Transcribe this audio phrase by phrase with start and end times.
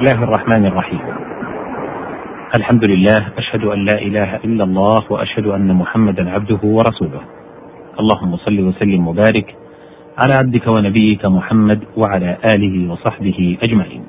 [0.00, 1.00] الله الرحمن الرحيم.
[2.56, 7.20] الحمد لله أشهد أن لا إله إلا الله وأشهد أن محمدا عبده ورسوله.
[8.00, 9.56] اللهم صل وسلم وبارك
[10.18, 14.02] على عبدك ونبيك محمد وعلى آله وصحبه أجمعين.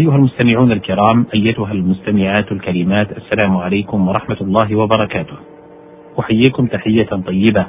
[0.00, 5.36] أيها المستمعون الكرام أيتها المستمعات الكريمات السلام عليكم ورحمة الله وبركاته.
[6.20, 7.66] أحييكم تحية طيبة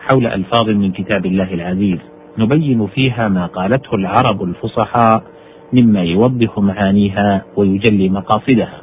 [0.00, 1.98] حول ألفاظ من كتاب الله العزيز.
[2.38, 5.22] نبين فيها ما قالته العرب الفصحاء
[5.72, 8.80] مما يوضح معانيها ويجلي مقاصدها.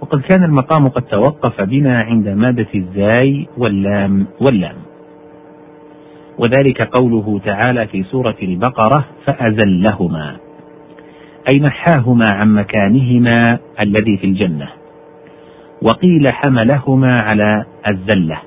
[0.00, 4.76] وقد كان المقام قد توقف بنا عند مادة الزاي واللام واللام.
[6.38, 10.36] وذلك قوله تعالى في سورة البقرة فأزلهما
[11.48, 14.68] أي نحاهما عن مكانهما الذي في الجنة.
[15.82, 18.38] وقيل حملهما على الزلة.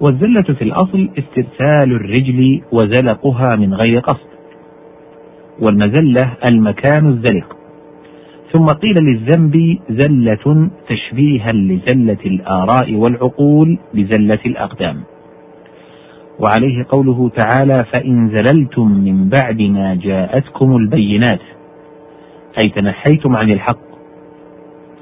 [0.00, 4.35] والزلة في الأصل استرسال الرجل وزلقها من غير قصد.
[5.60, 7.56] والمزلة المكان الزلق.
[8.52, 15.02] ثم قيل للذنب زلة تشبيها لزلة الآراء والعقول بزلة الأقدام.
[16.40, 21.40] وعليه قوله تعالى فإن زللتم من بعد ما جاءتكم البينات
[22.58, 23.86] أي تنحيتم عن الحق.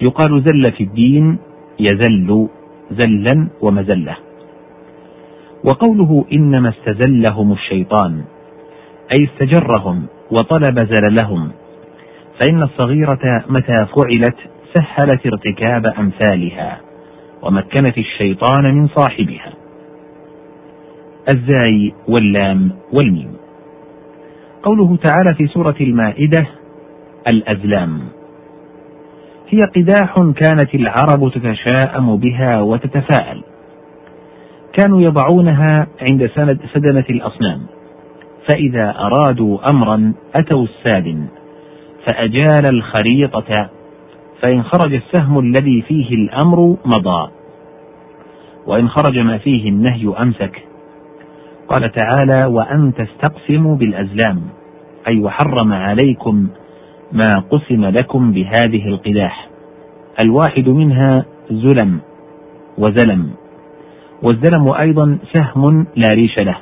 [0.03, 1.39] يقال زل في الدين
[1.81, 2.49] يزل
[2.91, 4.17] زلا ومزلة.
[5.65, 8.25] وقوله إنما استزلهم الشيطان
[9.19, 11.51] أي استجرهم وطلب زللهم.
[12.41, 14.37] فإن الصغيرة متى فعلت
[14.75, 16.81] سهلت ارتكاب أمثالها
[17.43, 19.53] ومكنت الشيطان من صاحبها.
[21.29, 23.37] الزاي واللام والميم.
[24.63, 26.47] قوله تعالى في سورة المائدة
[27.29, 28.01] الأزلام.
[29.49, 33.43] هي قداح كانت العرب تتشاءم بها وتتفاءل.
[34.73, 36.31] كانوا يضعونها عند
[36.75, 37.61] سدنة الأصنام.
[38.51, 41.27] فإذا أرادوا أمرا أتوا السادن
[42.07, 43.71] فأجال الخريطة
[44.43, 47.31] فإن خرج السهم الذي فيه الأمر مضى
[48.67, 50.63] وإن خرج ما فيه النهي أمسك.
[51.69, 54.41] قال تعالى وأن تستقسموا بالأزلام
[55.09, 56.49] أي وحرم عليكم
[57.13, 59.49] ما قسم لكم بهذه القداح
[60.25, 62.01] الواحد منها زلم
[62.79, 63.31] وزلم
[64.23, 66.57] والزلم أيضا سهم لا ريش له.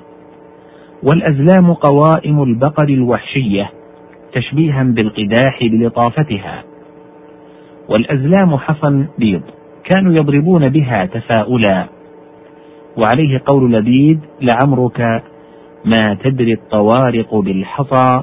[1.03, 3.71] والأزلام قوائم البقر الوحشية
[4.33, 6.65] تشبيها بالقداح بلطافتها.
[7.89, 9.43] والأزلام حصن بيض
[9.85, 11.87] كانوا يضربون بها تفاؤلا.
[12.97, 15.23] وعليه قول لبيد لعمرك
[15.85, 18.23] ما تدري الطوارق بالحصى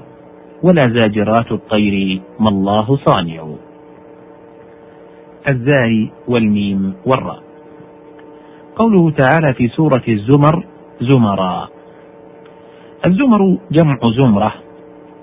[0.63, 3.47] ولا زاجرات الطير ما الله صانع.
[5.47, 7.43] الزاي والميم والراء.
[8.75, 10.65] قوله تعالى في سورة الزمر
[11.01, 11.69] زمرا
[13.05, 14.53] الزمر جمع زمرة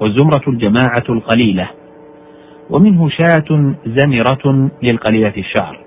[0.00, 1.68] والزمرة الجماعة القليلة
[2.70, 5.80] ومنه شاة زمرة للقليلة الشعر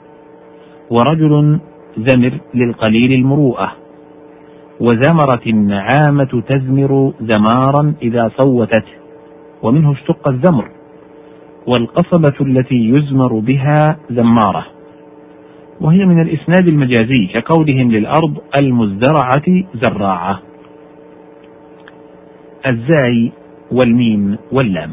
[0.89, 1.59] ورجل
[1.97, 3.71] زمر للقليل المروءة
[4.79, 8.85] وزمرت النعامة تزمر زمارا إذا صوتت
[9.63, 10.71] ومنه اشتق الزمر
[11.67, 14.65] والقصبة التي يزمر بها زمارة
[15.81, 20.39] وهي من الإسناد المجازي كقولهم للأرض المزدرعة زراعة.
[22.67, 23.31] الزاي
[23.71, 24.91] والميم واللام.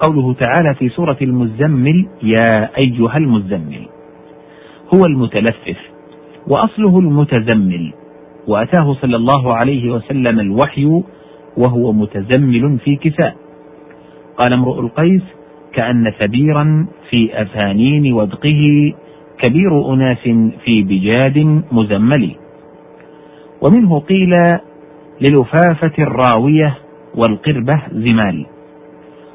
[0.00, 3.86] قوله تعالى في سورة المزمل يا أيها المزمل.
[4.94, 5.78] هو المتلفف
[6.48, 7.92] وأصله المتزمل
[8.48, 11.02] وأتاه صلى الله عليه وسلم الوحي
[11.56, 13.36] وهو متزمل في كساء
[14.38, 15.22] قال امرؤ القيس
[15.72, 18.92] كأن ثبيرا في أفانين ودقه
[19.42, 20.22] كبير أناس
[20.64, 22.30] في بجاد مزمل.
[23.62, 24.36] ومنه قيل
[25.20, 26.78] للفافة الراوية
[27.14, 28.46] والقربة زمال.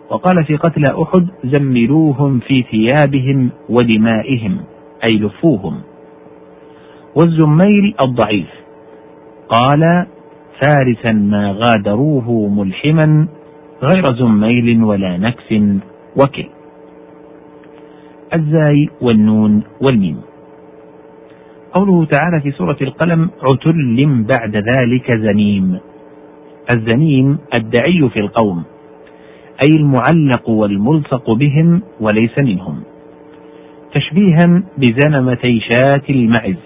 [0.09, 4.57] وقال في قتل أحد زملوهم في ثيابهم ودمائهم
[5.03, 5.81] أي لفوهم.
[7.15, 8.49] والزميل الضعيف
[9.49, 10.05] قال
[10.61, 13.27] فارسا ما غادروه ملحما
[13.83, 15.53] غير زميل ولا نكس
[16.15, 16.49] وكل.
[18.33, 20.28] الزاي والنون والميم.
[21.73, 25.79] قوله تعالى في سورة القلم عتل بعد ذلك زنيم.
[26.75, 28.63] الزنيم الدعي في القوم
[29.67, 32.83] أي المعلق والملصق بهم وليس منهم.
[33.93, 36.57] تشبيها بزنمتي شاة المعز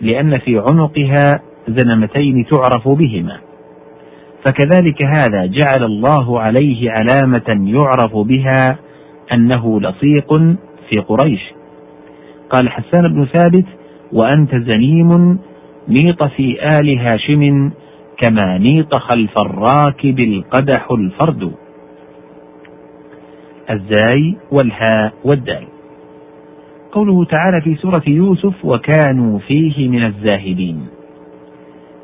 [0.00, 3.38] لأن في عنقها زنمتين تعرف بهما.
[4.46, 8.78] فكذلك هذا جعل الله عليه علامة يعرف بها
[9.36, 10.34] أنه لصيق
[10.90, 11.40] في قريش.
[12.50, 13.64] قال حسان بن ثابت
[14.12, 15.38] وأنت زنيم
[15.88, 17.70] نيط في آل هاشم
[18.20, 21.52] كما نيط خلف الراكب القدح الفرد.
[23.70, 25.64] الزاي والهاء والدال.
[26.92, 30.86] قوله تعالى في سورة يوسف وكانوا فيه من الزاهدين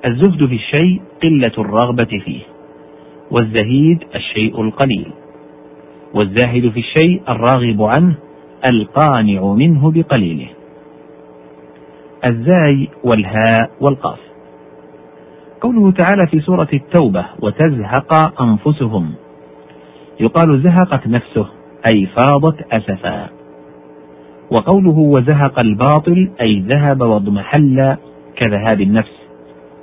[0.06, 2.40] الزهد في الشيء قلة الرغبة فيه
[3.30, 5.06] والزهيد الشيء القليل.
[6.14, 8.14] والزاهد في الشيء الراغب عنه
[8.66, 10.46] القانع منه بقليله.
[12.28, 14.18] الزاي والهاء والقاف.
[15.60, 19.12] قوله تعالى في سورة التوبة وتزهق أنفسهم
[20.20, 21.46] يقال زهقت نفسه
[21.92, 23.28] أي فاضت أسفا
[24.50, 27.96] وقوله وزهق الباطل أي ذهب واضمحل
[28.36, 29.20] كذهاب النفس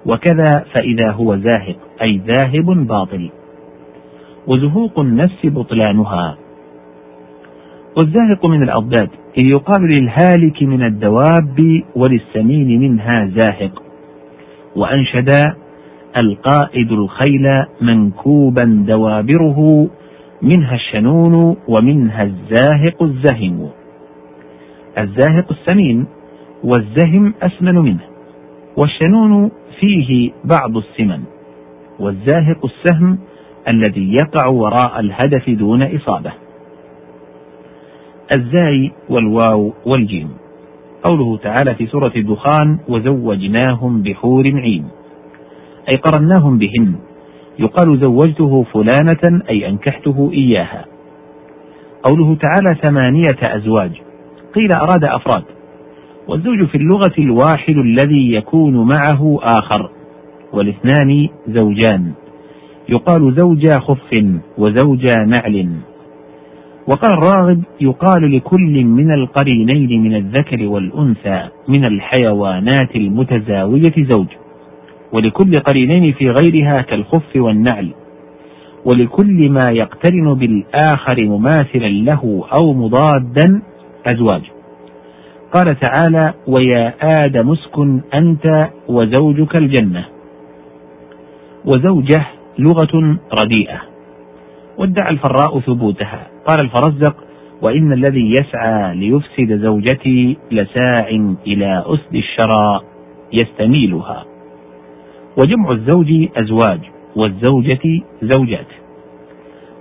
[0.05, 3.29] وكذا فإذا هو زاهق أي ذاهب باطل.
[4.47, 6.37] وزهوق النفس بطلانها.
[7.97, 13.83] والزاهق من الأضداد إذ يقال للهالك من الدواب وللسمين منها زاهق.
[14.75, 15.29] وأنشد
[16.21, 17.47] القائد الخيل
[17.81, 19.89] منكوبا دوابره
[20.41, 23.69] منها الشنون ومنها الزاهق الزهم.
[24.97, 26.05] الزاهق السمين
[26.63, 28.03] والزهم أسمن منه
[28.77, 31.19] والشنون فيه بعض السمن.
[31.99, 33.17] والزاهق السهم
[33.73, 36.46] الذي يقع وراء الهدف دون إصابة.
[38.35, 40.29] الزاي والواو والجيم.
[41.03, 44.85] قوله تعالى في سورة الدخان وزوجناهم بحور عين.
[45.89, 46.95] أي قرناهم بهن.
[47.59, 50.85] يقال زوجته فلانة أي أنكحته إياها.
[52.03, 53.91] قوله تعالى ثمانية أزواج.
[54.55, 55.43] قيل أراد أفراد.
[56.27, 59.89] والزوج في اللغة الواحد الذي يكون معه آخر.
[60.53, 62.11] والاثنان زوجان.
[62.89, 64.13] يقال زوجا خف
[64.57, 65.69] وزوجا نعل.
[66.87, 74.27] وقال الراغب يقال لكل من القرينين من الذكر والأنثى من الحيوانات المتزاوجة زوج.
[75.13, 77.89] ولكل قرينين في غيرها كالخف والنعل.
[78.85, 83.61] ولكل ما يقترن بالآخر مماثلا له أو مضادا
[84.05, 84.41] أزواج.
[85.53, 90.05] قال تعالى ويا آدم اسكن أنت وزوجك الجنة
[91.65, 92.25] وزوجة
[92.59, 93.86] لغة رديئة.
[94.77, 96.27] وادعى الفراء ثبوتها.
[96.45, 97.15] قال الفرزق
[97.61, 101.09] وإن الذي يسعى ليفسد زوجتي لساع
[101.47, 102.81] إلى أسد الشرى
[103.33, 104.25] يستميلها.
[105.37, 106.79] وجمع الزوج أزواج
[107.15, 108.67] والزوجة زوجات.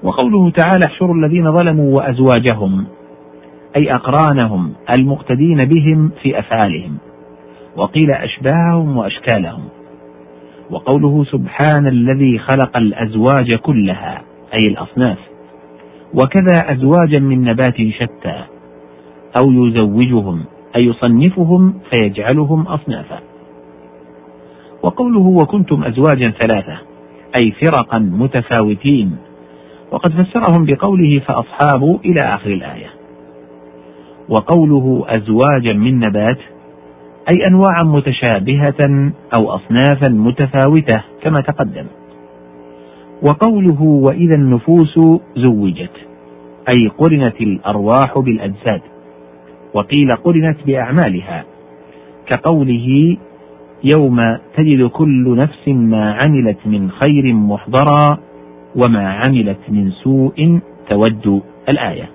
[0.02, 2.86] وقوله تعالى احشروا الذين ظلموا وأزواجهم
[3.76, 6.98] أي أقرانهم المقتدين بهم في أفعالهم.
[7.76, 9.64] وقيل أشباههم وأشكالهم.
[10.70, 15.18] وقوله سبحان الذي خلق الأزواج كلها أي الأصناف.
[16.14, 18.44] وكذا أزواجا من نبات شتى
[19.40, 20.44] أو يزوجهم
[20.76, 23.20] أي يصنفهم فيجعلهم أصنافا.
[24.82, 26.78] وقوله وكنتم أزواجا ثلاثة
[27.40, 29.16] أي فرقا متفاوتين.
[29.92, 32.90] وقد فسرهم بقوله فأصحاب إلى آخر الآية.
[34.28, 36.38] وقوله أزواجا من نبات
[37.32, 41.86] أي أنواعا متشابهة أو أصنافا متفاوتة كما تقدم.
[43.22, 44.98] وقوله وإذا النفوس
[45.36, 46.06] زوجت
[46.68, 48.80] أي قرنت الأرواح بالأجساد
[49.74, 51.44] وقيل قرنت بأعمالها
[52.26, 53.16] كقوله
[53.84, 58.18] يوم تجد كل نفس ما عملت من خير محضرا
[58.76, 60.60] وما عملت من سوء
[60.90, 61.42] تود
[61.72, 62.10] الآية.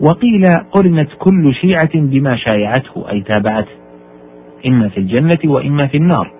[0.00, 3.72] وقيل قرنت كل شيعة بما شايعته أي تابعته
[4.66, 6.32] إما في الجنة وإما في النار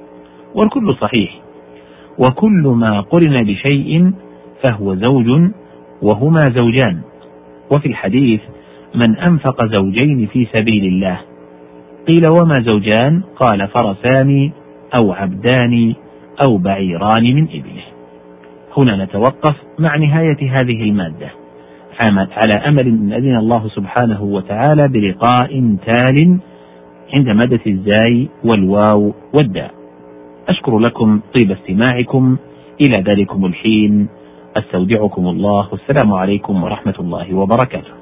[0.54, 1.45] والكل صحيح.
[2.18, 4.12] وكل ما قرن بشيء
[4.64, 5.50] فهو زوج
[6.02, 7.00] وهما زوجان.
[7.72, 8.40] وفي الحديث
[8.94, 11.20] من أنفق زوجين في سبيل الله.
[12.08, 14.50] قيل وما زوجان؟ قال فرسان
[15.00, 15.94] أو عبدان
[16.46, 17.84] أو بعيران من إبله.
[18.76, 21.30] هنا نتوقف مع نهاية هذه المادة.
[22.32, 26.38] على أمل أن أذن الله سبحانه وتعالى بلقاء تال
[27.18, 29.75] عند مادة الزاي والواو والداء.
[30.48, 32.36] أشكر لكم طيب استماعكم.
[32.80, 34.08] إلى ذلكم الحين.
[34.56, 35.68] أستودعكم الله.
[35.72, 37.95] والسلام عليكم ورحمة الله وبركاته.